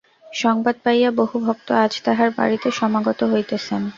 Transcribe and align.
সংবাদ 0.33 0.75
পাইয়া 0.83 1.09
বহু 1.11 1.35
ভক্ত 1.45 1.67
আজ 1.83 1.93
তাঁহার 2.05 2.29
বাড়ীতে 2.37 2.69
সমাগত 2.71 3.19
হইতেছেন। 3.23 3.81